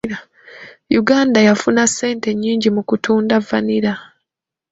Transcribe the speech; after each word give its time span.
Uganda 1.01 1.39
yafuna 1.47 1.83
ssente 1.89 2.29
nnyingi 2.33 2.69
mu 2.75 2.81
kutunda 2.89 3.35
vanilla. 3.47 3.93